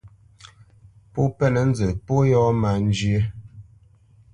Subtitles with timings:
[1.11, 3.21] Pó mpénə̄ nzə pó yɔ̂ má njyə́.